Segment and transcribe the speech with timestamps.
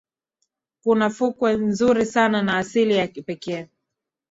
[0.83, 3.67] Kuna fukwe nzuri sana na asili ya kipekee